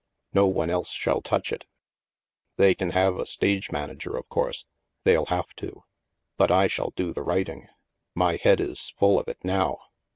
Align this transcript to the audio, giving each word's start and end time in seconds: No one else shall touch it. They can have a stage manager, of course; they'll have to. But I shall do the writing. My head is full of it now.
No 0.33 0.47
one 0.47 0.71
else 0.71 0.91
shall 0.93 1.21
touch 1.21 1.51
it. 1.53 1.65
They 2.55 2.73
can 2.73 2.89
have 2.89 3.17
a 3.19 3.25
stage 3.27 3.69
manager, 3.71 4.17
of 4.17 4.27
course; 4.29 4.65
they'll 5.03 5.27
have 5.27 5.53
to. 5.57 5.83
But 6.37 6.49
I 6.49 6.65
shall 6.65 6.89
do 6.95 7.13
the 7.13 7.21
writing. 7.21 7.67
My 8.15 8.37
head 8.37 8.59
is 8.59 8.95
full 8.97 9.19
of 9.19 9.27
it 9.27 9.37
now. 9.43 9.77